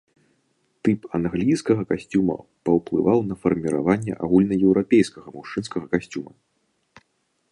[0.87, 2.37] Тып англійскага касцюма
[2.69, 6.33] паўплываў на фарміраванне агульнаеўрапейскага мужчынскага касцюма.